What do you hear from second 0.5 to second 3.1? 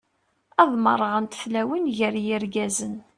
Ad merrɣent tlawin gar yirgazen.